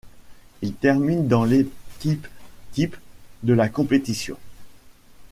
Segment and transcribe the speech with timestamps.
[0.63, 2.25] Il termine dans l'équipe
[2.73, 2.97] type
[3.43, 4.35] de la compétition.